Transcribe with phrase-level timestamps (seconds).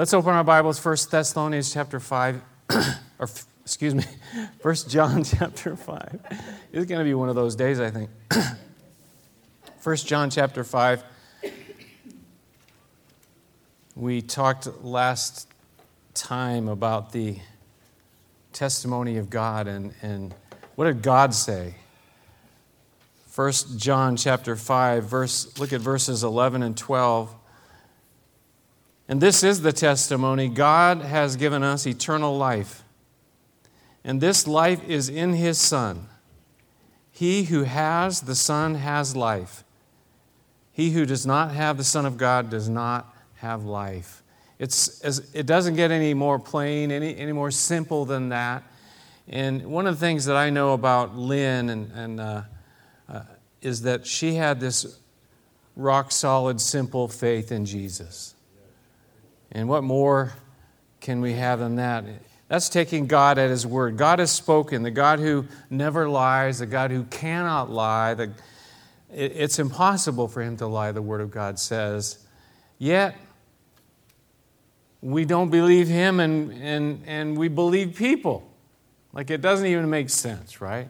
[0.00, 2.40] Let's open our Bibles, 1 Thessalonians chapter 5,
[3.18, 3.28] or
[3.62, 4.02] excuse me,
[4.62, 6.20] 1 John chapter 5.
[6.72, 8.08] It's going to be one of those days, I think.
[9.82, 11.04] 1 John chapter 5.
[13.94, 15.46] We talked last
[16.14, 17.36] time about the
[18.54, 20.34] testimony of God and, and
[20.76, 21.74] what did God say?
[23.34, 27.36] 1 John chapter 5, verse, look at verses 11 and 12.
[29.10, 32.84] And this is the testimony God has given us eternal life.
[34.04, 36.06] And this life is in His Son.
[37.10, 39.64] He who has the Son has life.
[40.72, 44.22] He who does not have the Son of God does not have life.
[44.60, 45.02] It's,
[45.34, 48.62] it doesn't get any more plain, any, any more simple than that.
[49.26, 52.42] And one of the things that I know about Lynn and, and uh,
[53.08, 53.22] uh,
[53.60, 55.00] is that she had this
[55.74, 58.36] rock solid, simple faith in Jesus.
[59.52, 60.32] And what more
[61.00, 62.04] can we have than that?
[62.48, 63.96] That's taking God at His word.
[63.96, 68.14] God has spoken, the God who never lies, the God who cannot lie.
[68.14, 68.32] The,
[69.14, 72.18] it, it's impossible for Him to lie, the Word of God says.
[72.78, 73.16] Yet,
[75.00, 78.50] we don't believe Him and, and, and we believe people.
[79.12, 80.88] Like it doesn't even make sense, right?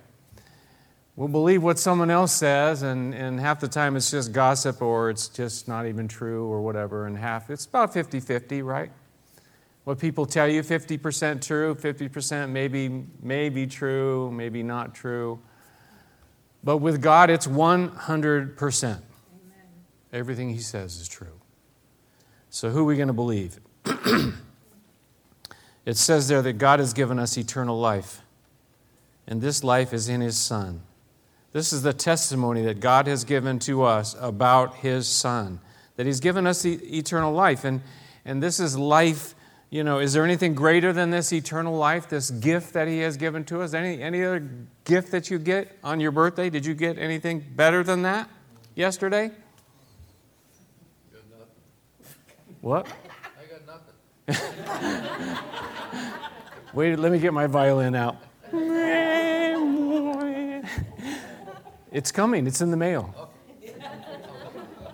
[1.16, 5.11] We'll believe what someone else says, and, and half the time it's just gossip or
[5.11, 8.91] it's just not even true or whatever, and half it's about 50 50, right?
[9.84, 15.41] What people tell you 50% true, 50% maybe, maybe true, maybe not true.
[16.62, 18.84] But with God, it's 100%.
[18.84, 19.02] Amen.
[20.12, 21.41] Everything He says is true.
[22.50, 23.58] So, who are we going to believe?
[25.86, 28.22] it says there that God has given us eternal life,
[29.27, 30.83] and this life is in His Son.
[31.52, 35.60] This is the testimony that God has given to us about His Son,
[35.96, 37.64] that He's given us eternal life.
[37.64, 37.82] And,
[38.24, 39.34] and this is life,
[39.68, 43.16] you know, is there anything greater than this eternal life, this gift that He has
[43.16, 43.74] given to us?
[43.74, 44.48] Any, any other
[44.84, 46.50] gift that you get on your birthday?
[46.50, 48.30] Did you get anything better than that
[48.77, 49.33] yesterday?
[52.60, 52.86] What?
[53.40, 53.66] I got
[54.28, 55.39] nothing.
[56.74, 58.16] Wait, let me get my violin out.
[61.92, 63.33] It's coming, it's in the mail.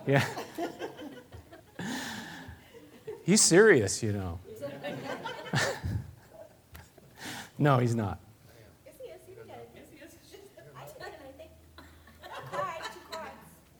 [0.06, 0.24] Yeah.
[3.24, 4.40] He's serious, you know.
[7.58, 8.20] no, he's not.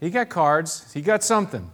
[0.01, 0.93] He got cards.
[0.93, 1.71] He got something.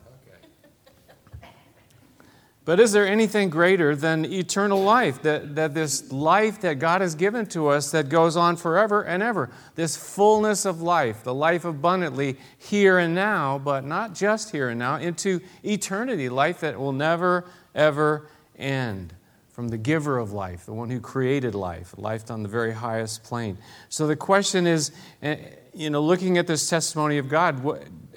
[2.65, 5.23] But is there anything greater than eternal life?
[5.23, 9.21] That, that this life that God has given to us that goes on forever and
[9.21, 9.51] ever.
[9.75, 14.79] This fullness of life, the life abundantly here and now, but not just here and
[14.79, 19.15] now, into eternity, life that will never, ever end.
[19.51, 23.23] From the giver of life, the one who created life, life on the very highest
[23.23, 23.59] plane.
[23.91, 25.37] So the question is, eh,
[25.75, 27.61] you know, looking at this testimony of God,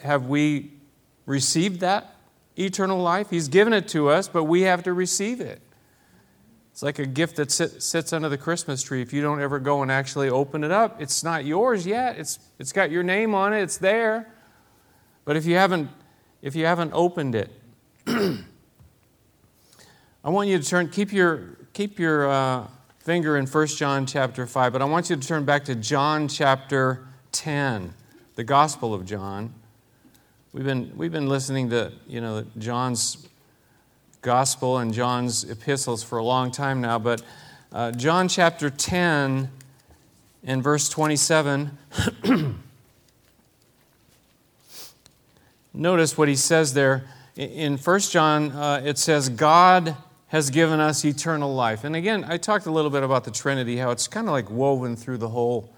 [0.02, 0.72] have we
[1.26, 2.15] received that?
[2.58, 3.30] Eternal life.
[3.30, 5.62] He's given it to us, but we have to receive it.
[6.72, 9.02] It's like a gift that sit, sits under the Christmas tree.
[9.02, 12.20] If you don't ever go and actually open it up, it's not yours yet.
[12.20, 14.30] It's, it's got your name on it, it's there.
[15.24, 15.90] But if you haven't,
[16.42, 17.50] if you haven't opened it,
[18.08, 18.44] I
[20.26, 22.68] want you to turn, keep your, keep your uh,
[23.00, 26.28] finger in 1 John chapter 5, but I want you to turn back to John
[26.28, 27.94] chapter 10,
[28.36, 29.54] the Gospel of John.
[30.56, 33.28] We've been, we've been listening to you know, John's
[34.22, 37.22] gospel and John's epistles for a long time now, but
[37.74, 39.50] uh, John chapter 10
[40.46, 41.78] and verse 27,
[45.74, 47.04] notice what he says there.
[47.36, 51.84] In 1 John, uh, it says, God has given us eternal life.
[51.84, 54.50] And again, I talked a little bit about the Trinity, how it's kind of like
[54.50, 55.70] woven through the whole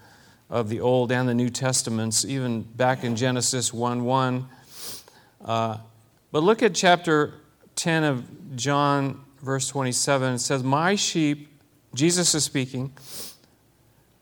[0.48, 4.48] of the Old and the New Testaments, even back in Genesis 1 1.
[5.44, 5.78] Uh,
[6.32, 7.34] but look at chapter
[7.76, 10.34] 10 of John, verse 27.
[10.34, 11.48] It says, My sheep,
[11.94, 12.92] Jesus is speaking,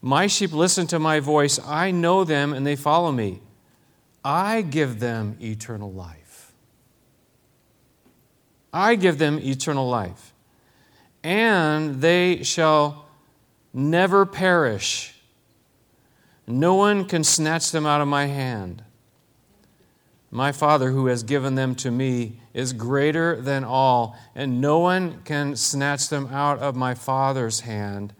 [0.06, 1.58] my sheep listen to my voice.
[1.66, 3.40] I know them and they follow me.
[4.24, 6.52] I give them eternal life.
[8.72, 10.32] I give them eternal life.
[11.24, 13.06] And they shall
[13.72, 15.14] never perish.
[16.46, 18.84] No one can snatch them out of my hand.
[20.36, 25.22] My Father, who has given them to me, is greater than all, and no one
[25.22, 28.12] can snatch them out of my Father's hand.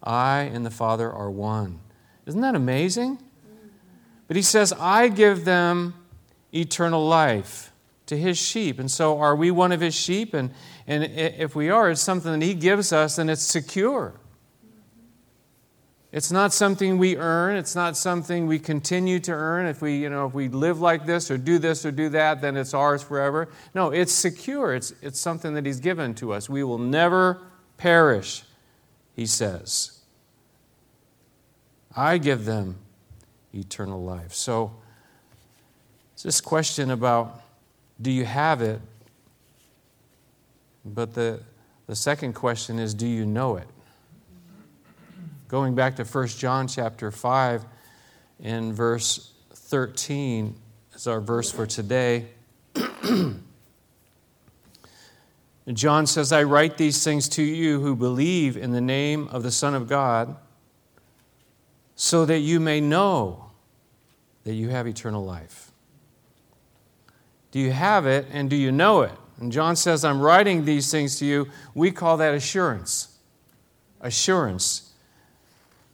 [0.00, 1.80] I and the Father are one.
[2.26, 3.18] Isn't that amazing?
[4.28, 5.94] But he says, I give them
[6.54, 7.72] eternal life.
[8.06, 8.78] to his sheep.
[8.78, 10.34] And so, are we one of his sheep?
[10.34, 10.52] And,
[10.86, 14.14] and if we are, it's something that he gives us and it's secure.
[16.10, 17.56] It's not something we earn.
[17.56, 19.66] It's not something we continue to earn.
[19.66, 22.40] If we, you know, if we live like this or do this or do that,
[22.40, 23.48] then it's ours forever.
[23.74, 24.74] No, it's secure.
[24.74, 26.48] It's, it's something that He's given to us.
[26.48, 27.42] We will never
[27.76, 28.42] perish,
[29.14, 30.00] He says.
[31.94, 32.76] I give them
[33.52, 34.32] eternal life.
[34.32, 34.72] So,
[36.14, 37.42] it's this question about
[38.00, 38.80] do you have it?
[40.84, 41.40] But the,
[41.86, 43.68] the second question is do you know it?
[45.48, 47.64] Going back to 1 John chapter 5
[48.40, 50.54] in verse 13
[50.92, 52.26] is our verse for today.
[55.72, 59.50] John says, I write these things to you who believe in the name of the
[59.50, 60.36] Son of God,
[61.96, 63.50] so that you may know
[64.44, 65.72] that you have eternal life.
[67.52, 69.12] Do you have it and do you know it?
[69.40, 71.48] And John says, I'm writing these things to you.
[71.74, 73.16] We call that assurance.
[74.02, 74.87] Assurance.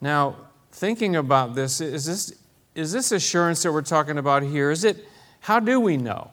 [0.01, 0.37] Now,
[0.71, 2.35] thinking about this, is this,
[2.75, 4.71] is this assurance that we're talking about here?
[4.71, 5.07] Is it,
[5.41, 6.31] how do we know?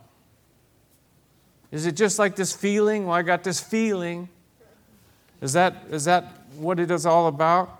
[1.71, 3.05] Is it just like this feeling?
[3.05, 4.27] Well, I got this feeling.
[5.41, 6.25] Is that, is that
[6.57, 7.79] what it is all about?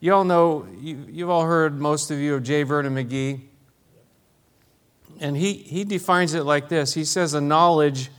[0.00, 2.62] You all know, you, you've all heard, most of you, of J.
[2.62, 3.40] Vernon McGee.
[5.18, 8.10] And he, he defines it like this He says, a knowledge,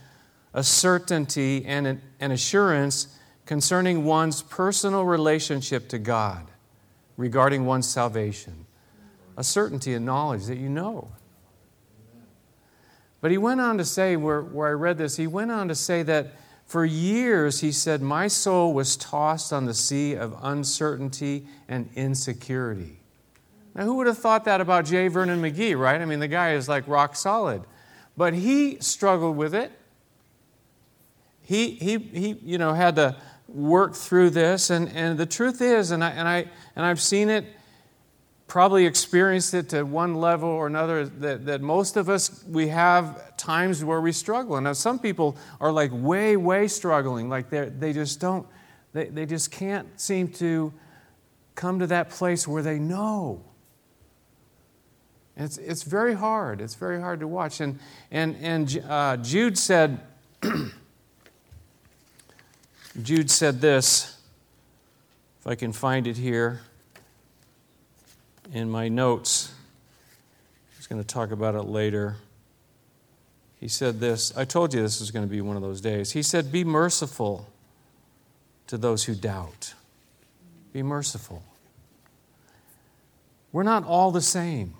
[0.53, 6.47] a certainty, and an, an assurance concerning one's personal relationship to God
[7.17, 8.65] regarding one's salvation,
[9.35, 11.09] a certainty and knowledge that you know.
[13.19, 15.75] But he went on to say, where, where I read this, he went on to
[15.75, 16.33] say that
[16.67, 22.99] for years, he said, My soul was tossed on the sea of uncertainty and insecurity.
[23.73, 25.07] Now, who would have thought that about J.
[25.07, 26.01] Vernon McGee, right?
[26.01, 27.63] I mean, the guy is like rock solid.
[28.17, 29.71] But he struggled with it.
[31.43, 33.15] He, he, he you know, had to
[33.47, 34.69] work through this.
[34.69, 36.45] And, and the truth is, and, I, and, I,
[36.75, 37.45] and I've seen it,
[38.47, 43.35] probably experienced it to one level or another, that, that most of us, we have
[43.35, 44.55] times where we struggle.
[44.55, 47.27] And now some people are like way, way struggling.
[47.29, 48.47] Like they they just don't,
[48.93, 50.73] they, they just can't seem to
[51.55, 53.43] come to that place where they know.
[55.35, 56.61] It's, it's very hard.
[56.61, 57.59] It's very hard to watch.
[57.59, 57.79] And,
[58.11, 59.99] and, and uh, Jude said,
[63.01, 64.19] Jude said this,
[65.39, 66.61] if I can find it here
[68.53, 69.53] in my notes.
[70.75, 72.17] He's going to talk about it later.
[73.59, 76.11] He said this I told you this was going to be one of those days.
[76.11, 77.47] He said, Be merciful
[78.67, 79.73] to those who doubt.
[80.73, 81.43] Be merciful.
[83.51, 84.73] We're not all the same.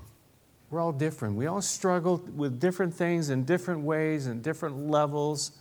[0.69, 1.35] We're all different.
[1.35, 5.51] We all struggle with different things in different ways and different levels.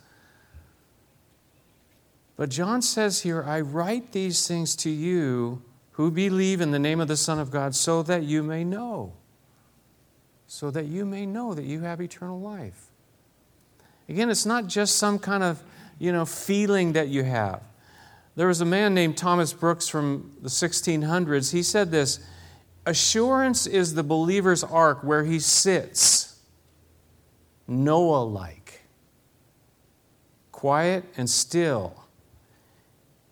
[2.37, 5.63] But John says here, I write these things to you
[5.93, 9.13] who believe in the name of the Son of God so that you may know.
[10.45, 12.91] So that you may know that you have eternal life.
[14.07, 15.61] Again, it's not just some kind of,
[15.97, 17.63] you know, feeling that you have.
[18.35, 21.51] There was a man named Thomas Brooks from the 1600s.
[21.51, 22.19] He said this
[22.85, 26.39] Assurance is the believer's ark where he sits,
[27.67, 28.81] Noah like,
[30.51, 32.06] quiet and still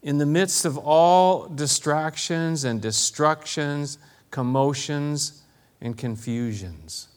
[0.05, 3.97] in the midst of all distractions and destructions,
[4.29, 5.41] commotions,
[5.81, 7.07] and confusions.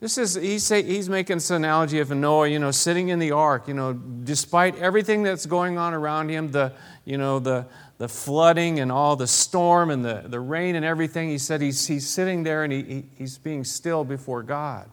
[0.00, 3.32] This is, he's, say, he's making this analogy of Noah, you know, sitting in the
[3.32, 6.72] ark, you know, despite everything that's going on around him, the,
[7.04, 7.66] you know, the,
[7.98, 11.86] the flooding and all the storm and the, the rain and everything, he said he's,
[11.86, 14.88] he's sitting there and he, he, he's being still before God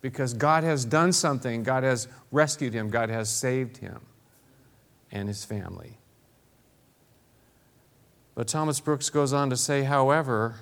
[0.00, 1.62] because God has done something.
[1.62, 2.88] God has rescued him.
[2.88, 4.00] God has saved him
[5.12, 5.99] and his family.
[8.34, 10.56] But Thomas Brooks goes on to say, however,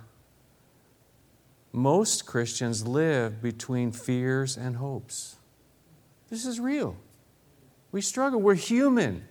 [1.72, 5.36] most Christians live between fears and hopes.
[6.30, 6.96] This is real.
[7.92, 8.40] We struggle.
[8.40, 9.26] We're human.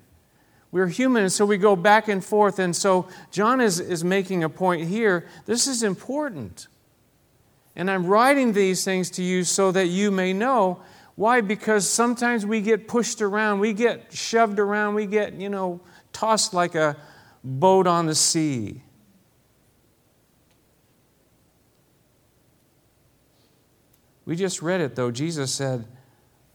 [0.72, 2.60] We're human, and so we go back and forth.
[2.60, 5.28] And so John is, is making a point here.
[5.46, 6.68] This is important.
[7.76, 10.82] And I'm writing these things to you so that you may know.
[11.16, 11.42] Why?
[11.42, 16.54] Because sometimes we get pushed around, we get shoved around, we get, you know, tossed
[16.54, 16.98] like a,
[17.48, 18.84] boat on the sea.
[24.26, 25.10] We just read it though.
[25.10, 25.88] Jesus said,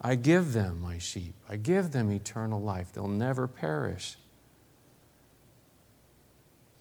[0.00, 1.34] I give them my sheep.
[1.48, 2.92] I give them eternal life.
[2.92, 4.16] They'll never perish.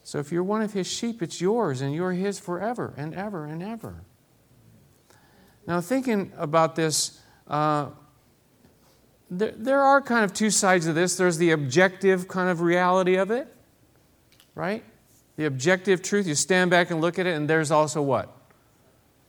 [0.04, 3.46] So if you're one of his sheep, it's yours and you're his forever and ever
[3.46, 4.04] and ever.
[5.66, 7.92] Now, thinking about this, uh,
[9.30, 11.16] there, there are kind of two sides of this.
[11.16, 13.56] There's the objective kind of reality of it,
[14.56, 14.84] right?
[15.38, 16.28] The objective truth.
[16.28, 18.30] You stand back and look at it, and there's also what?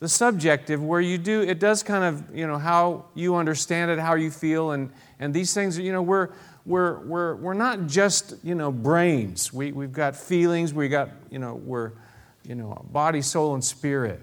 [0.00, 3.98] The subjective, where you do, it does kind of, you know, how you understand it,
[3.98, 6.30] how you feel, and, and these things, you know, we're,
[6.66, 9.52] we're, we're, we're not just, you know, brains.
[9.52, 11.92] We, we've got feelings, we got, you know, we're,
[12.46, 14.20] you know, body, soul, and spirit.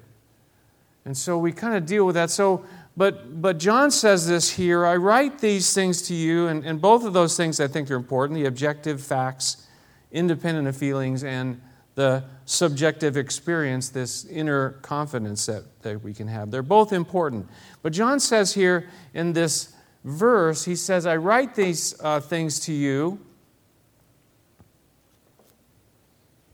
[1.06, 2.30] And so we kind of deal with that.
[2.30, 2.66] So,
[2.98, 7.06] but, but John says this here I write these things to you, and, and both
[7.06, 9.66] of those things I think are important the objective facts,
[10.12, 11.62] independent of feelings, and
[11.96, 16.50] the subjective experience, this inner confidence that, that we can have.
[16.50, 17.48] They're both important.
[17.82, 19.74] But John says here in this
[20.04, 23.20] verse, he says, I write these uh, things to you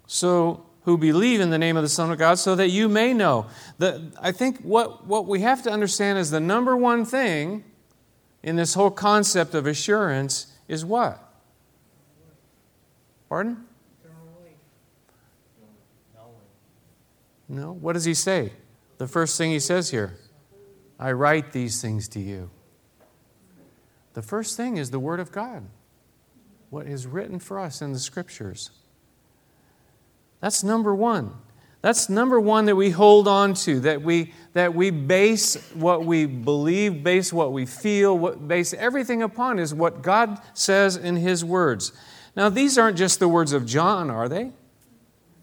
[0.08, 3.12] so who believe in the name of the Son of God, so that you may
[3.12, 3.48] know.
[3.80, 7.64] The, I think what, what we have to understand is the number one thing
[8.44, 11.25] in this whole concept of assurance is what?
[13.30, 13.66] Pardon?
[17.48, 17.74] No.
[17.74, 18.52] What does he say?
[18.98, 20.18] The first thing he says here
[21.00, 22.50] I write these things to you.
[24.14, 25.66] The first thing is the Word of God,
[26.70, 28.72] what is written for us in the Scriptures.
[30.40, 31.34] That's number one.
[31.82, 36.26] That's number one that we hold on to, that we, that we base what we
[36.26, 41.46] believe, base what we feel, what, base everything upon is what God says in His
[41.46, 41.92] words.
[42.36, 44.52] Now, these aren't just the words of John, are they?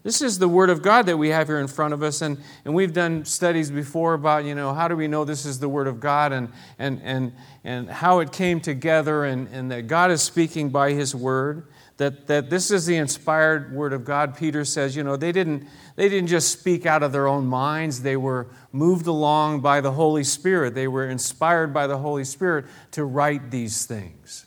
[0.03, 2.21] This is the Word of God that we have here in front of us.
[2.21, 5.59] And, and we've done studies before about, you know, how do we know this is
[5.59, 7.31] the Word of God and, and, and,
[7.63, 11.67] and how it came together and, and that God is speaking by His Word.
[11.97, 14.35] That, that this is the inspired Word of God.
[14.35, 18.01] Peter says, you know, they didn't, they didn't just speak out of their own minds,
[18.01, 20.75] they were moved along by the Holy Spirit.
[20.75, 24.45] They were inspired by the Holy Spirit to write these things.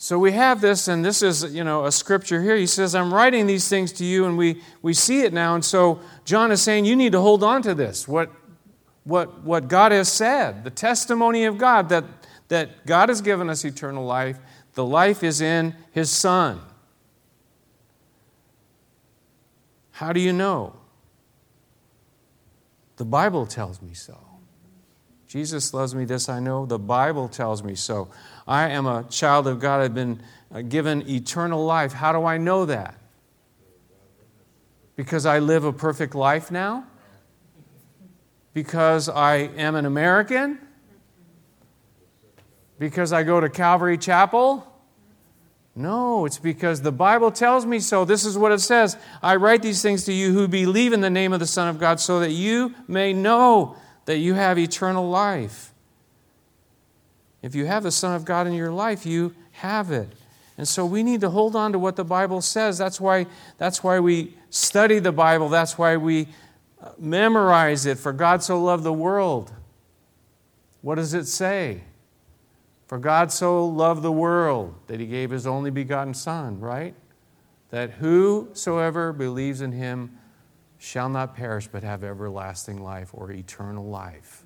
[0.00, 2.54] So we have this, and this is, you know, a scripture here.
[2.54, 5.56] He says, I'm writing these things to you, and we, we see it now.
[5.56, 8.30] And so John is saying, you need to hold on to this, what,
[9.02, 12.04] what, what God has said, the testimony of God, that,
[12.46, 14.38] that God has given us eternal life.
[14.74, 16.60] The life is in His Son.
[19.90, 20.76] How do you know?
[22.98, 24.16] The Bible tells me so.
[25.26, 26.64] Jesus loves me, this I know.
[26.64, 28.08] The Bible tells me so.
[28.48, 29.82] I am a child of God.
[29.82, 31.92] I've been uh, given eternal life.
[31.92, 32.94] How do I know that?
[34.96, 36.86] Because I live a perfect life now?
[38.54, 40.58] Because I am an American?
[42.78, 44.64] Because I go to Calvary Chapel?
[45.76, 48.04] No, it's because the Bible tells me so.
[48.06, 51.10] This is what it says I write these things to you who believe in the
[51.10, 53.76] name of the Son of God so that you may know
[54.06, 55.74] that you have eternal life.
[57.42, 60.08] If you have the Son of God in your life, you have it.
[60.56, 62.78] And so we need to hold on to what the Bible says.
[62.78, 63.26] That's why,
[63.58, 65.48] that's why we study the Bible.
[65.48, 66.28] That's why we
[66.82, 67.96] uh, memorize it.
[67.98, 69.52] For God so loved the world.
[70.82, 71.82] What does it say?
[72.88, 76.94] For God so loved the world that he gave his only begotten Son, right?
[77.70, 80.18] That whosoever believes in him
[80.78, 84.44] shall not perish but have everlasting life or eternal life.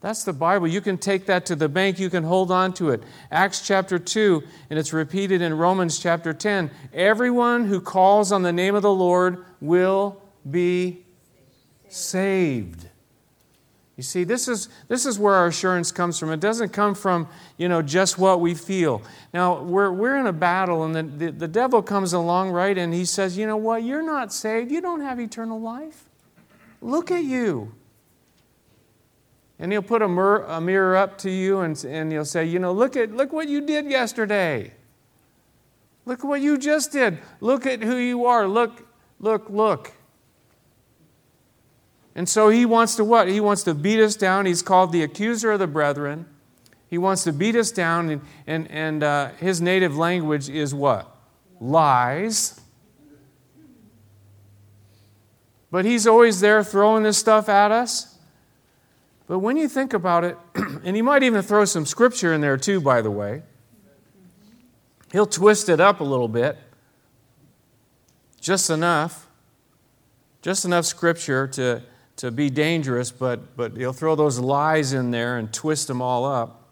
[0.00, 0.66] That's the Bible.
[0.66, 3.02] You can take that to the bank, you can hold on to it.
[3.30, 6.70] Acts chapter 2, and it's repeated in Romans chapter 10.
[6.94, 11.04] Everyone who calls on the name of the Lord will be
[11.88, 12.86] saved.
[13.98, 16.32] You see, this is, this is where our assurance comes from.
[16.32, 17.28] It doesn't come from,
[17.58, 19.02] you know, just what we feel.
[19.34, 22.94] Now, we're, we're in a battle, and the, the, the devil comes along, right, and
[22.94, 24.70] he says, you know what, you're not saved.
[24.70, 26.08] You don't have eternal life.
[26.80, 27.74] Look at you.
[29.60, 32.58] And he'll put a, mir- a mirror up to you and, and he'll say, you
[32.58, 34.72] know, look at look what you did yesterday.
[36.06, 37.18] Look what you just did.
[37.40, 38.48] Look at who you are.
[38.48, 38.88] Look,
[39.20, 39.92] look, look.
[42.14, 43.28] And so he wants to what?
[43.28, 44.46] He wants to beat us down.
[44.46, 46.26] He's called the accuser of the brethren.
[46.88, 51.14] He wants to beat us down, and, and, and uh, his native language is what?
[51.60, 52.60] Lies.
[55.70, 58.09] But he's always there throwing this stuff at us.
[59.30, 62.56] But when you think about it, and he might even throw some scripture in there
[62.56, 63.42] too, by the way,
[65.12, 66.58] he'll twist it up a little bit,
[68.40, 69.28] just enough,
[70.42, 71.80] just enough scripture to
[72.16, 76.24] to be dangerous, but, but he'll throw those lies in there and twist them all
[76.24, 76.68] up.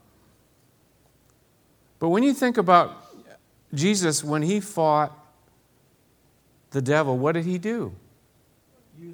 [2.01, 3.15] But when you think about
[3.73, 5.17] Jesus, when he fought
[6.73, 7.95] the devil, what did he do?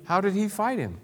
[0.06, 0.98] How did he fight him?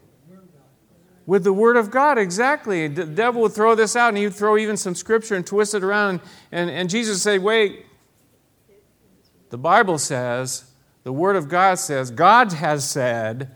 [1.30, 2.88] With the Word of God, exactly.
[2.88, 5.76] The devil would throw this out and he would throw even some scripture and twist
[5.76, 6.18] it around.
[6.50, 7.86] And, and Jesus would say, Wait,
[9.50, 10.64] the Bible says,
[11.04, 13.54] the Word of God says, God has said.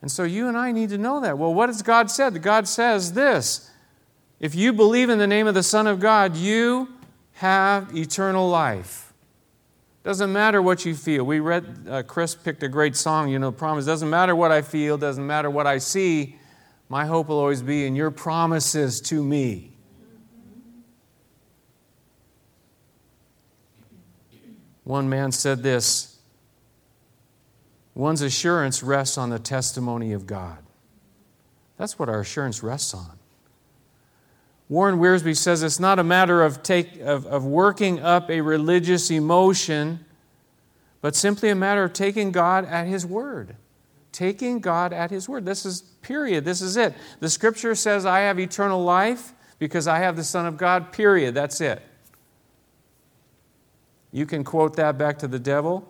[0.00, 1.36] And so you and I need to know that.
[1.36, 2.40] Well, what has God said?
[2.40, 3.70] God says this
[4.40, 6.88] If you believe in the name of the Son of God, you
[7.32, 9.01] have eternal life.
[10.04, 11.24] Doesn't matter what you feel.
[11.24, 13.86] We read, uh, Chris picked a great song, you know, promise.
[13.86, 16.38] Doesn't matter what I feel, doesn't matter what I see.
[16.88, 19.72] My hope will always be in your promises to me.
[24.84, 26.18] One man said this
[27.94, 30.58] one's assurance rests on the testimony of God.
[31.76, 33.18] That's what our assurance rests on.
[34.72, 39.10] Warren Wiersbe says it's not a matter of, take, of, of working up a religious
[39.10, 40.02] emotion,
[41.02, 43.54] but simply a matter of taking God at His word.
[44.12, 45.44] Taking God at His word.
[45.44, 46.46] This is period.
[46.46, 46.94] This is it.
[47.20, 51.34] The scripture says, I have eternal life because I have the Son of God, period.
[51.34, 51.82] That's it.
[54.10, 55.86] You can quote that back to the devil.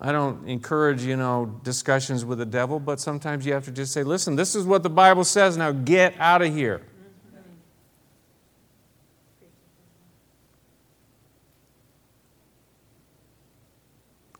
[0.00, 3.92] I don't encourage, you know, discussions with the devil, but sometimes you have to just
[3.92, 6.80] say, listen, this is what the Bible says, now get out of here.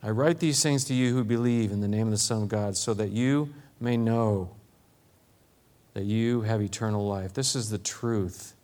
[0.02, 2.48] I write these things to you who believe in the name of the Son of
[2.48, 4.50] God, so that you may know
[5.92, 7.34] that you have eternal life.
[7.34, 8.54] This is the truth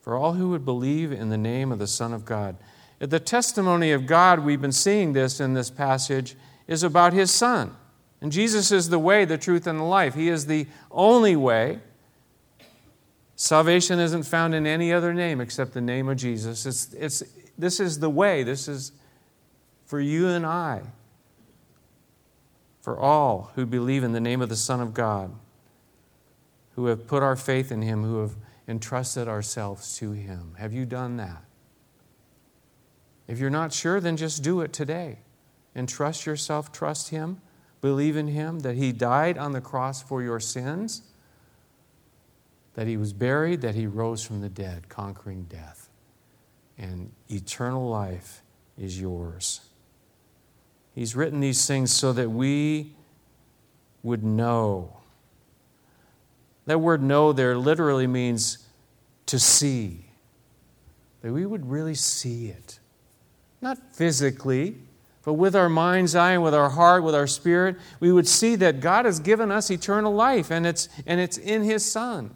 [0.00, 2.56] for all who would believe in the name of the Son of God.
[2.98, 6.36] The testimony of God, we've been seeing this in this passage,
[6.66, 7.76] is about His Son.
[8.20, 10.14] And Jesus is the way, the truth, and the life.
[10.14, 11.78] He is the only way.
[13.36, 16.66] Salvation isn't found in any other name except the name of Jesus.
[16.66, 17.22] It's, it's,
[17.56, 18.42] this is the way.
[18.42, 18.90] This is
[19.86, 20.82] for you and I,
[22.80, 25.32] for all who believe in the name of the Son of God,
[26.74, 28.34] who have put our faith in Him, who have
[28.66, 30.56] entrusted ourselves to Him.
[30.58, 31.44] Have you done that?
[33.28, 35.18] If you're not sure, then just do it today.
[35.74, 37.40] and trust yourself, trust Him,
[37.80, 41.02] believe in Him, that He died on the cross for your sins,
[42.74, 45.88] that He was buried, that He rose from the dead, conquering death.
[46.76, 48.42] And eternal life
[48.76, 49.60] is yours.
[50.94, 52.96] He's written these things so that we
[54.02, 54.98] would know
[56.66, 58.58] that word know there literally means
[59.24, 60.04] to see.
[61.22, 62.77] That we would really see it.
[63.60, 64.76] Not physically,
[65.24, 68.56] but with our mind's eye and with our heart, with our spirit, we would see
[68.56, 72.34] that God has given us eternal life and it's, and it's in His Son.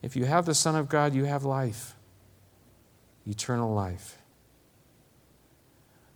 [0.00, 1.96] If you have the Son of God, you have life,
[3.26, 4.18] eternal life.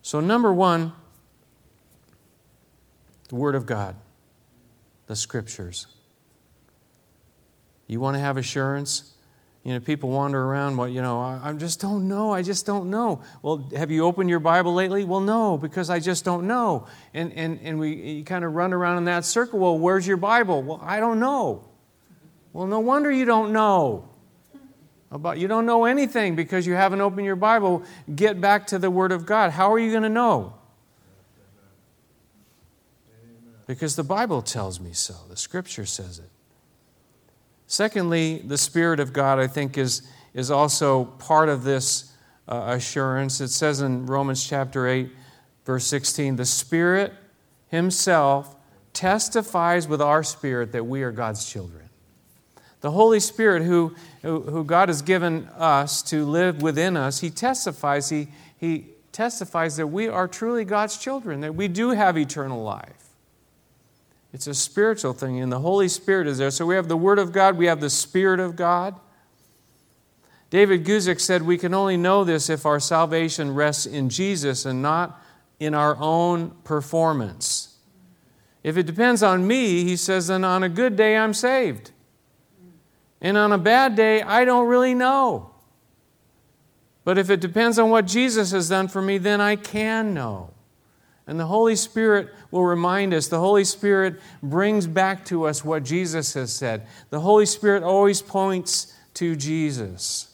[0.01, 0.93] So, number one,
[3.27, 3.95] the Word of God,
[5.07, 5.87] the Scriptures.
[7.87, 9.13] You want to have assurance?
[9.69, 12.33] You know, people wander around, well, you know, I, I just don't know.
[12.33, 13.21] I just don't know.
[13.43, 15.03] Well, have you opened your Bible lately?
[15.03, 16.87] Well, no, because I just don't know.
[17.13, 19.59] And, and, and we you kind of run around in that circle.
[19.59, 20.63] Well, where's your Bible?
[20.63, 21.69] Well, I don't know.
[22.51, 24.09] Well, no wonder you don't know.
[25.11, 27.83] About, you don't know anything because you haven't opened your Bible.
[28.15, 29.51] Get back to the Word of God.
[29.51, 30.55] How are you going to know?
[33.67, 35.13] Because the Bible tells me so.
[35.29, 36.31] The Scripture says it.
[37.69, 40.01] Secondly, the Spirit of God, I think, is,
[40.33, 42.11] is also part of this
[42.47, 43.39] uh, assurance.
[43.41, 45.11] It says in Romans chapter 8,
[45.65, 47.13] verse 16, the Spirit
[47.67, 48.55] Himself
[48.91, 51.89] testifies with our spirit that we are God's children.
[52.81, 58.09] The Holy Spirit, who, who, God has given us to live within us, He testifies,
[58.09, 63.08] he, he testifies that we are truly God's children, that we do have eternal life.
[64.31, 66.51] It's a spiritual thing, and the Holy Spirit is there.
[66.51, 68.99] So we have the Word of God, we have the Spirit of God.
[70.49, 74.81] David Guzik said, We can only know this if our salvation rests in Jesus and
[74.81, 75.19] not
[75.59, 77.77] in our own performance.
[78.63, 81.91] If it depends on me, he says, then on a good day I'm saved.
[83.21, 85.51] And on a bad day, I don't really know.
[87.03, 90.51] But if it depends on what Jesus has done for me, then I can know.
[91.29, 93.27] And the Holy Spirit will remind us.
[93.27, 96.87] The Holy Spirit brings back to us what Jesus has said.
[97.11, 100.33] The Holy Spirit always points to Jesus.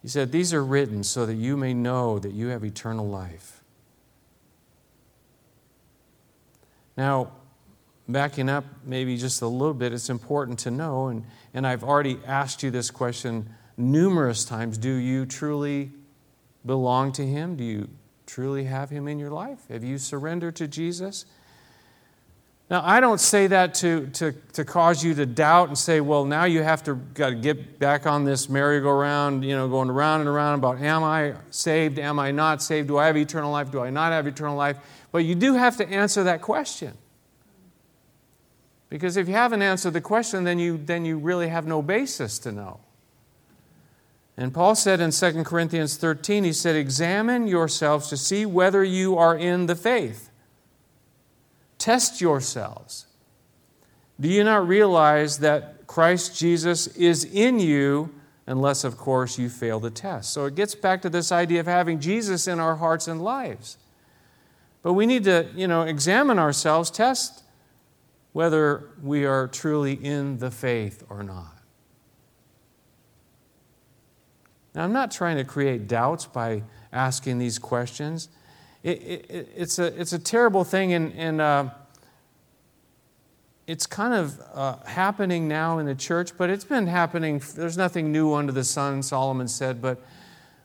[0.00, 3.64] He said, These are written so that you may know that you have eternal life.
[6.96, 7.32] Now,
[8.08, 12.20] backing up maybe just a little bit, it's important to know, and, and I've already
[12.24, 15.90] asked you this question numerous times do you truly
[16.64, 17.56] belong to Him?
[17.56, 17.88] Do you
[18.30, 19.58] truly have Him in your life?
[19.68, 21.24] Have you surrendered to Jesus?
[22.70, 26.24] Now, I don't say that to, to, to cause you to doubt and say, well,
[26.24, 30.20] now you have to got to get back on this merry-go-round, you know, going around
[30.20, 31.98] and around about, am I saved?
[31.98, 32.86] Am I not saved?
[32.86, 33.72] Do I have eternal life?
[33.72, 34.76] Do I not have eternal life?
[35.10, 36.96] But you do have to answer that question.
[38.88, 42.38] Because if you haven't answered the question, then you, then you really have no basis
[42.40, 42.78] to know.
[44.40, 49.18] And Paul said in 2 Corinthians 13, he said, Examine yourselves to see whether you
[49.18, 50.30] are in the faith.
[51.76, 53.04] Test yourselves.
[54.18, 58.14] Do you not realize that Christ Jesus is in you,
[58.46, 60.32] unless, of course, you fail the test?
[60.32, 63.76] So it gets back to this idea of having Jesus in our hearts and lives.
[64.82, 67.42] But we need to, you know, examine ourselves, test
[68.32, 71.59] whether we are truly in the faith or not.
[74.80, 78.30] Now, I'm not trying to create doubts by asking these questions
[78.82, 81.68] it, it, it's, a, it's a terrible thing, and, and uh,
[83.66, 87.42] it's kind of uh, happening now in the church, but it's been happening.
[87.54, 90.00] There's nothing new under the sun, Solomon said, but,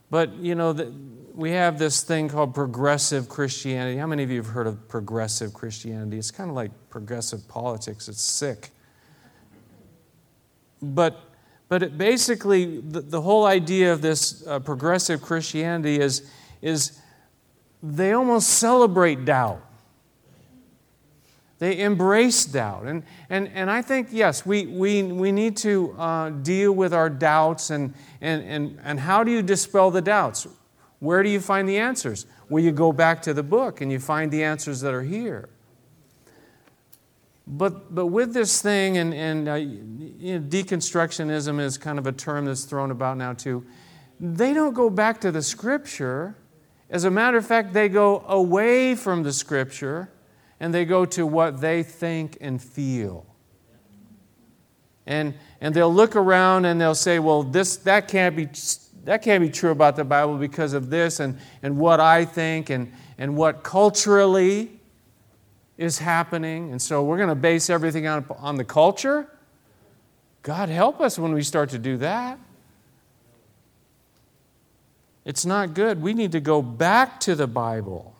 [0.08, 0.90] but you know, the,
[1.34, 3.98] we have this thing called progressive Christianity.
[3.98, 6.16] How many of you have heard of progressive Christianity?
[6.16, 8.70] It's kind of like progressive politics, it's sick.
[10.80, 11.20] But,
[11.68, 16.30] but it basically, the, the whole idea of this uh, progressive Christianity is,
[16.62, 16.98] is
[17.82, 19.62] they almost celebrate doubt.
[21.58, 22.84] They embrace doubt.
[22.84, 27.08] And, and, and I think, yes, we, we, we need to uh, deal with our
[27.08, 27.70] doubts.
[27.70, 30.46] And, and, and, and how do you dispel the doubts?
[30.98, 32.26] Where do you find the answers?
[32.48, 35.48] Well, you go back to the book and you find the answers that are here.
[37.46, 42.12] But, but with this thing, and, and uh, you know, deconstructionism is kind of a
[42.12, 43.64] term that's thrown about now too,
[44.18, 46.36] they don't go back to the scripture
[46.88, 50.10] as a matter of fact, they go away from the scripture
[50.60, 53.26] and they go to what they think and feel.
[55.04, 58.48] And, and they'll look around and they'll say, well, this, that, can't be,
[59.04, 62.70] that can't be true about the Bible because of this and, and what I think
[62.70, 64.75] and, and what culturally
[65.78, 66.70] is happening.
[66.70, 69.28] And so we're going to base everything on, on the culture.
[70.42, 72.38] God help us when we start to do that.
[75.24, 76.00] It's not good.
[76.00, 78.14] We need to go back to the Bible.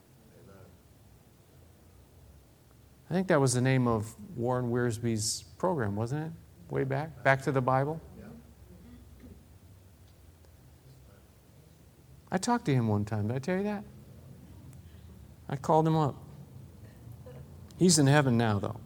[3.09, 6.33] I think that was the name of Warren Wiersbe's program, wasn't it?
[6.73, 7.23] Way back?
[7.23, 8.01] Back to the Bible?
[12.33, 13.29] I talked to him one time.
[13.29, 13.85] Did I tell you that?
[15.49, 16.17] I called him up.
[17.79, 18.81] He's in heaven now, though.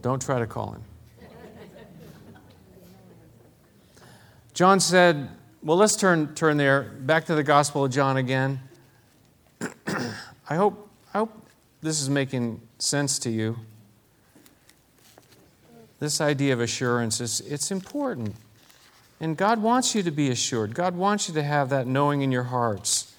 [0.00, 0.82] Don't try to call him.
[4.54, 5.28] John said,
[5.62, 6.82] well, let's turn, turn there.
[6.82, 8.60] Back to the Gospel of John again.
[10.50, 11.32] I, hope, I hope
[11.80, 13.56] this is making sense to you.
[16.00, 18.34] This idea of assurance is it's important.
[19.20, 20.74] And God wants you to be assured.
[20.74, 23.11] God wants you to have that knowing in your hearts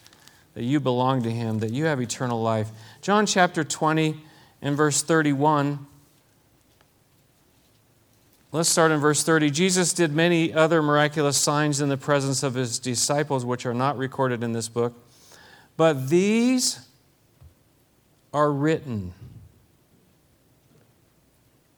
[0.53, 2.69] that you belong to Him, that you have eternal life.
[3.01, 4.21] John chapter 20
[4.61, 5.87] and verse 31
[8.53, 9.49] Let's start in verse 30.
[9.49, 13.97] Jesus did many other miraculous signs in the presence of his disciples, which are not
[13.97, 14.93] recorded in this book.
[15.75, 16.87] But these
[18.31, 19.15] are written.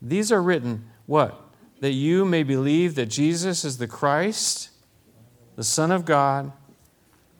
[0.01, 1.39] These are written, what?
[1.79, 4.69] That you may believe that Jesus is the Christ,
[5.55, 6.51] the Son of God,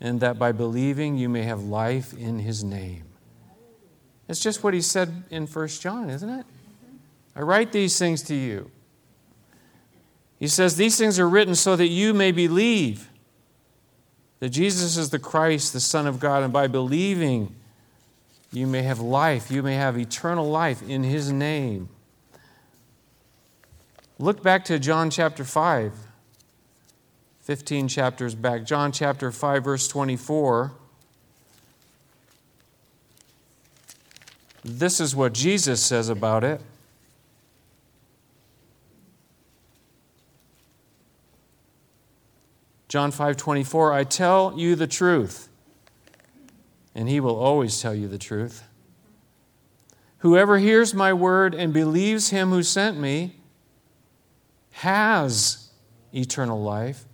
[0.01, 3.03] and that by believing you may have life in his name.
[4.27, 6.45] It's just what he said in 1 John, isn't it?
[7.35, 8.71] I write these things to you
[10.37, 13.09] he says, These things are written so that you may believe
[14.39, 17.55] that Jesus is the Christ, the Son of God, and by believing,
[18.51, 19.49] you may have life.
[19.49, 21.89] You may have eternal life in His name.
[24.19, 25.93] Look back to John chapter 5,
[27.45, 28.63] 15 chapters back.
[28.63, 30.71] John chapter 5, verse 24.
[34.63, 36.59] This is what Jesus says about it.
[42.87, 45.47] John 5 24, I tell you the truth,
[46.95, 48.63] and he will always tell you the truth.
[50.19, 53.35] Whoever hears my word and believes him who sent me
[54.71, 55.69] has
[56.11, 57.05] eternal life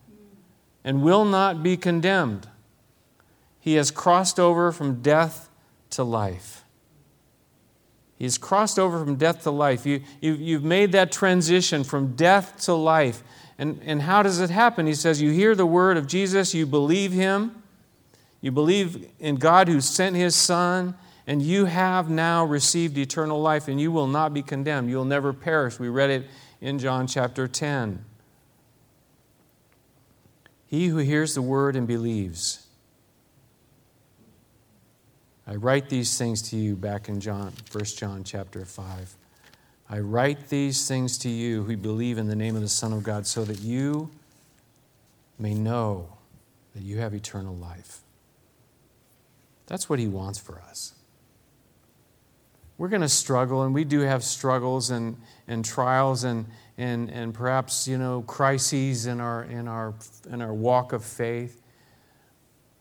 [0.84, 2.48] and will not be condemned.
[3.60, 5.50] He has crossed over from death
[5.92, 6.64] to life.
[8.18, 9.86] He's crossed over from death to life.
[9.86, 13.24] You, you, you've made that transition from death to life.
[13.58, 14.86] And, and how does it happen?
[14.86, 17.64] He says, You hear the word of Jesus, you believe him,
[18.40, 23.68] You believe in God who sent his Son, and you have now received eternal life,
[23.68, 24.90] and you will not be condemned.
[24.90, 25.80] You'll never perish.
[25.80, 26.28] We read it
[26.60, 28.06] in John chapter 10.
[30.72, 32.66] He who hears the word and believes.
[35.46, 39.16] I write these things to you back in John, 1 John chapter 5.
[39.90, 43.04] I write these things to you who believe in the name of the Son of
[43.04, 44.12] God so that you
[45.38, 46.08] may know
[46.74, 48.00] that you have eternal life.
[49.68, 50.94] That's what he wants for us.
[52.78, 55.18] We're going to struggle, and we do have struggles and,
[55.50, 56.46] and trials and,
[56.82, 59.94] and, and perhaps, you know, crises in our, in, our,
[60.32, 61.62] in our walk of faith.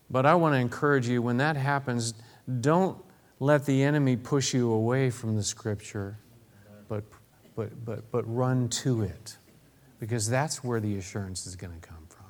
[0.09, 2.15] But I want to encourage you when that happens,
[2.61, 2.97] don't
[3.39, 6.17] let the enemy push you away from the scripture,
[6.89, 7.03] but,
[7.55, 9.37] but, but, but run to it.
[9.99, 12.25] Because that's where the assurance is going to come from.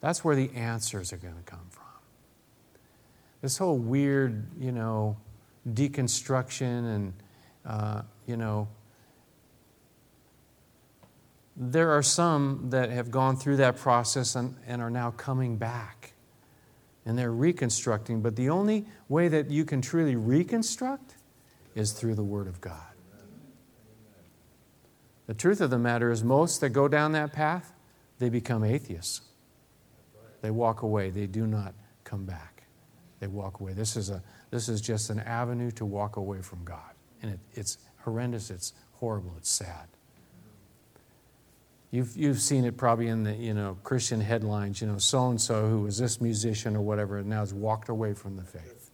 [0.00, 1.86] That's where the answers are going to come from.
[3.42, 5.16] This whole weird, you know,
[5.68, 7.12] deconstruction and,
[7.66, 8.68] uh, you know,
[11.62, 16.14] there are some that have gone through that process and, and are now coming back
[17.04, 18.22] and they're reconstructing.
[18.22, 21.16] But the only way that you can truly reconstruct
[21.74, 22.80] is through the Word of God.
[25.26, 27.72] The truth of the matter is, most that go down that path,
[28.18, 29.20] they become atheists.
[30.40, 32.62] They walk away, they do not come back.
[33.20, 33.74] They walk away.
[33.74, 36.94] This is, a, this is just an avenue to walk away from God.
[37.22, 39.88] And it, it's horrendous, it's horrible, it's sad.
[41.90, 45.40] You've, you've seen it probably in the you know, Christian headlines, you know, so and
[45.40, 48.90] so who was this musician or whatever, and now has walked away from the faith.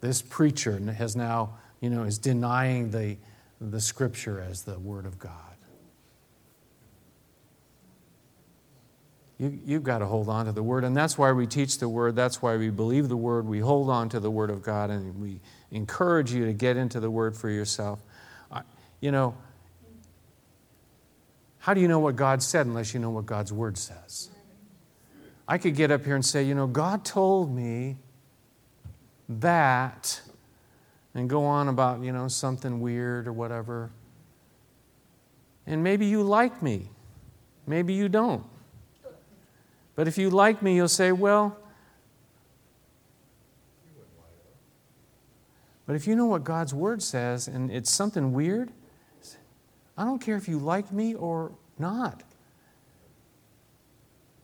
[0.00, 3.18] This preacher has now, you know, is denying the,
[3.60, 5.32] the scripture as the word of God.
[9.38, 11.88] You, you've got to hold on to the word, and that's why we teach the
[11.88, 12.16] word.
[12.16, 13.44] That's why we believe the word.
[13.44, 17.00] We hold on to the word of God, and we encourage you to get into
[17.00, 18.00] the word for yourself.
[19.00, 19.34] you know,
[21.66, 24.30] how do you know what God said unless you know what God's Word says?
[25.48, 27.96] I could get up here and say, you know, God told me
[29.28, 30.20] that,
[31.12, 33.90] and go on about, you know, something weird or whatever.
[35.66, 36.88] And maybe you like me,
[37.66, 38.44] maybe you don't.
[39.96, 41.58] But if you like me, you'll say, well,
[45.84, 48.70] but if you know what God's Word says and it's something weird,
[49.96, 52.22] I don't care if you like me or not.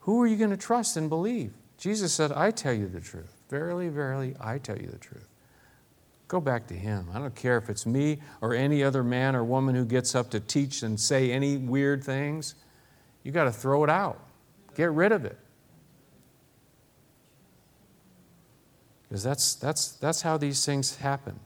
[0.01, 1.53] Who are you going to trust and believe?
[1.79, 3.43] Jesus said, I tell you the truth.
[3.49, 5.29] Verily, verily, I tell you the truth.
[6.29, 7.09] Go back to Him.
[7.13, 10.31] I don't care if it's me or any other man or woman who gets up
[10.31, 12.55] to teach and say any weird things.
[13.23, 14.19] You got to throw it out,
[14.75, 15.39] get rid of it.
[19.03, 21.39] Because that's, that's, that's how these things happen.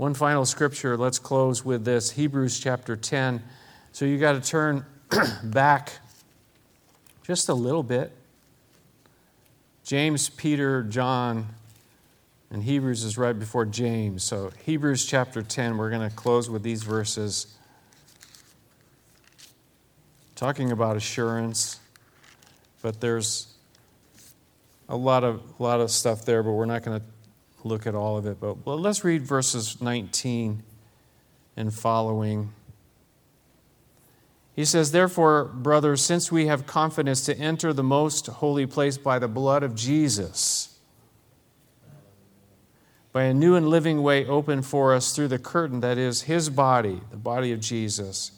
[0.00, 3.42] One final scripture, let's close with this Hebrews chapter 10.
[3.92, 4.86] So you got to turn
[5.44, 5.92] back
[7.22, 8.10] just a little bit.
[9.84, 11.48] James, Peter, John,
[12.50, 14.24] and Hebrews is right before James.
[14.24, 17.58] So Hebrews chapter 10, we're going to close with these verses
[20.34, 21.78] talking about assurance,
[22.80, 23.48] but there's
[24.88, 27.06] a lot of, a lot of stuff there, but we're not going to
[27.64, 30.62] look at all of it, but let's read verses 19
[31.56, 32.52] and following.
[34.56, 39.18] He says, Therefore, brothers, since we have confidence to enter the most holy place by
[39.18, 40.78] the blood of Jesus,
[43.12, 46.48] by a new and living way opened for us through the curtain that is his
[46.48, 48.32] body, the body of Jesus.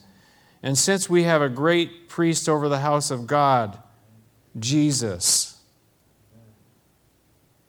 [0.62, 3.78] And since we have a great priest over the house of God,
[4.58, 5.41] Jesus,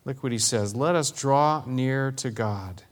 [0.05, 0.75] Look what he says.
[0.75, 2.83] Let us draw near to God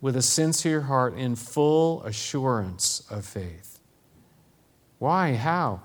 [0.00, 3.78] with a sincere heart in full assurance of faith.
[4.98, 5.34] Why?
[5.34, 5.82] How?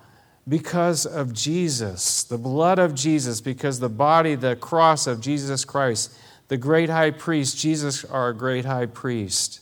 [0.47, 6.11] Because of Jesus, the blood of Jesus, because the body, the cross of Jesus Christ,
[6.47, 9.61] the great high priest, Jesus, our great high priest.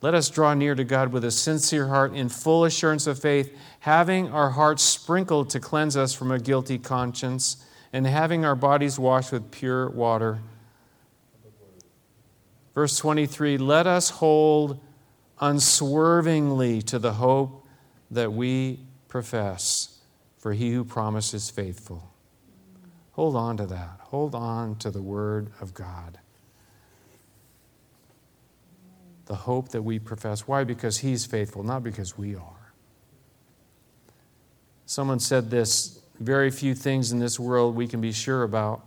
[0.00, 3.56] Let us draw near to God with a sincere heart in full assurance of faith,
[3.80, 8.98] having our hearts sprinkled to cleanse us from a guilty conscience and having our bodies
[8.98, 10.40] washed with pure water.
[12.74, 14.80] Verse 23 Let us hold
[15.40, 17.64] unswervingly to the hope
[18.10, 20.00] that we profess,
[20.36, 22.10] for he who promises is faithful.
[23.12, 24.00] Hold on to that.
[24.00, 26.18] Hold on to the word of God.
[29.26, 30.48] The hope that we profess.
[30.48, 30.64] Why?
[30.64, 32.72] Because he's faithful, not because we are.
[34.84, 38.84] Someone said this very few things in this world we can be sure about,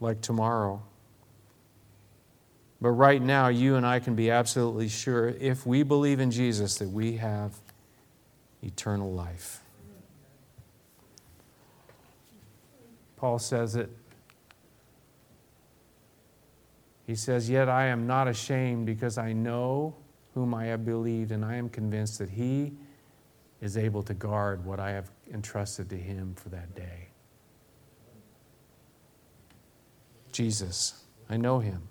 [0.00, 0.82] like tomorrow.
[2.80, 6.76] But right now, you and I can be absolutely sure, if we believe in Jesus,
[6.78, 7.52] that we have
[8.62, 9.60] eternal life.
[13.16, 13.90] Paul says it.
[17.06, 19.96] He says, Yet I am not ashamed because I know
[20.34, 22.74] whom I have believed, and I am convinced that he
[23.60, 27.08] is able to guard what I have entrusted to him for that day.
[30.32, 31.82] Jesus, I know him.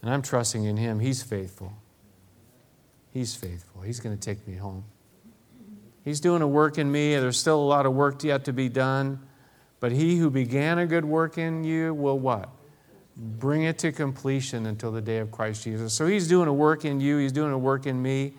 [0.00, 0.98] And I'm trusting in him.
[0.98, 1.72] He's faithful.
[3.12, 3.82] He's faithful.
[3.82, 4.84] He's going to take me home.
[6.04, 7.14] He's doing a work in me.
[7.14, 9.20] There's still a lot of work yet to be done.
[9.78, 12.48] But he who began a good work in you will what?
[13.16, 15.92] Bring it to completion until the day of Christ Jesus.
[15.92, 18.32] So he's doing a work in you, he's doing a work in me.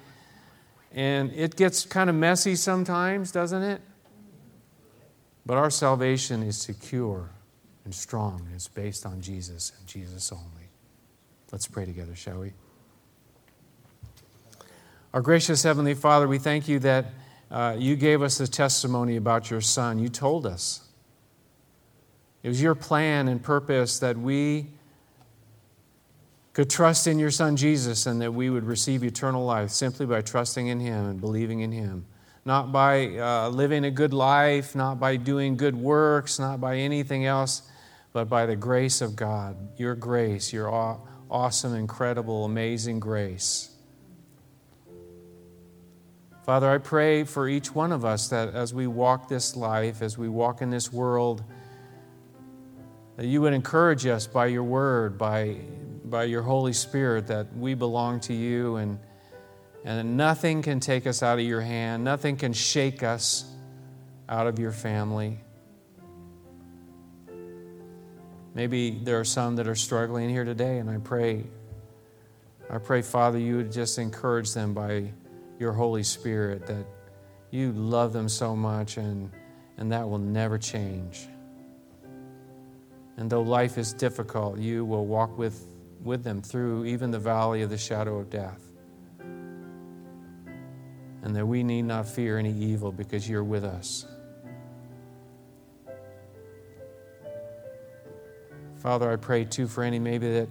[0.93, 3.81] And it gets kind of messy sometimes, doesn't it?
[5.45, 7.29] But our salvation is secure
[7.83, 8.47] and strong.
[8.53, 10.69] It's based on Jesus and Jesus only.
[11.51, 12.53] Let's pray together, shall we?
[15.13, 17.05] Our gracious Heavenly Father, we thank you that
[17.51, 19.99] uh, you gave us the testimony about your Son.
[19.99, 20.87] You told us.
[22.41, 24.67] It was your plan and purpose that we
[26.53, 30.21] could trust in your Son Jesus and that we would receive eternal life simply by
[30.21, 32.05] trusting in Him and believing in Him.
[32.45, 37.25] Not by uh, living a good life, not by doing good works, not by anything
[37.25, 37.63] else,
[38.11, 40.99] but by the grace of God, your grace, your aw-
[41.31, 43.69] awesome, incredible, amazing grace.
[46.45, 50.17] Father, I pray for each one of us that as we walk this life, as
[50.17, 51.41] we walk in this world,
[53.15, 55.55] that you would encourage us by your word, by
[56.13, 58.99] by your Holy Spirit that we belong to you and,
[59.83, 63.51] and nothing can take us out of your hand, nothing can shake us
[64.29, 65.39] out of your family.
[68.53, 71.45] Maybe there are some that are struggling here today, and I pray,
[72.69, 75.11] I pray, Father, you would just encourage them by
[75.57, 76.85] your Holy Spirit that
[77.49, 79.31] you love them so much and,
[79.79, 81.27] and that will never change.
[83.17, 85.72] And though life is difficult, you will walk with
[86.03, 88.61] with them through even the valley of the shadow of death.
[91.21, 94.05] And that we need not fear any evil because you're with us.
[98.75, 100.49] Father, I pray too for any maybe that,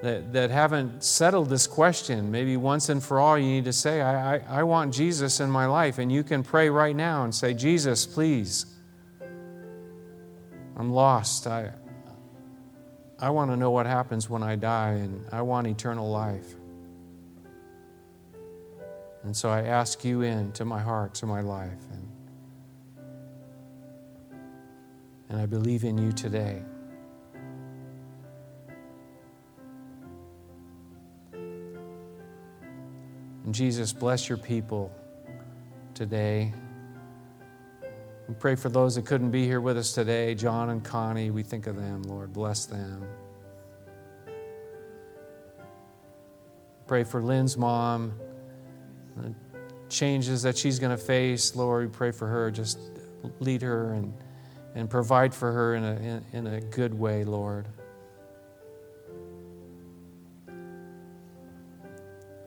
[0.00, 2.30] that, that haven't settled this question.
[2.30, 5.50] Maybe once and for all, you need to say, I, I, I want Jesus in
[5.50, 5.98] my life.
[5.98, 8.66] And you can pray right now and say, Jesus, please.
[10.76, 11.48] I'm lost.
[11.48, 11.72] I,
[13.18, 16.54] I want to know what happens when I die, and I want eternal life.
[19.22, 21.72] And so I ask you into my heart, to my life.
[21.92, 22.08] And,
[25.30, 26.62] and I believe in you today.
[33.46, 34.92] And Jesus, bless your people
[35.94, 36.52] today.
[38.28, 41.30] We pray for those that couldn't be here with us today, John and Connie.
[41.30, 42.32] We think of them, Lord.
[42.32, 43.06] Bless them.
[46.88, 48.18] Pray for Lynn's mom,
[49.16, 49.32] the
[49.88, 51.54] changes that she's going to face.
[51.54, 52.50] Lord, we pray for her.
[52.50, 52.78] Just
[53.38, 54.12] lead her and,
[54.74, 57.68] and provide for her in a, in, in a good way, Lord.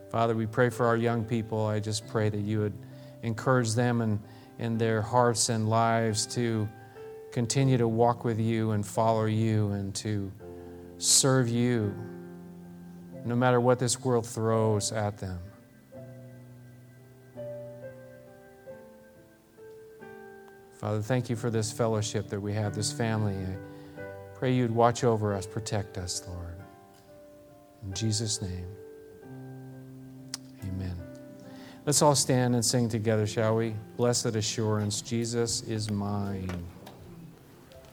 [0.10, 1.66] Father, we pray for our young people.
[1.66, 2.74] I just pray that you would
[3.24, 4.20] encourage them and
[4.60, 6.70] in their hearts and lives to
[7.32, 10.32] continue to walk with you and follow you and to
[10.98, 11.94] serve you
[13.26, 15.40] no matter what this world throws at them.
[20.74, 23.36] Father, thank you for this fellowship that we have, this family.
[23.36, 26.56] I pray you'd watch over us, protect us, Lord.
[27.84, 28.68] In Jesus' name,
[30.64, 31.09] amen.
[31.90, 33.74] Let's all stand and sing together, shall we?
[33.98, 36.64] Blessed assurance, Jesus is mine.